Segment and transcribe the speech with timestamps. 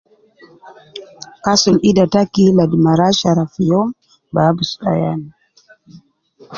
[1.43, 3.89] Kasul ida taki ladi marashara fi youm
[4.33, 5.19] ba abus ayan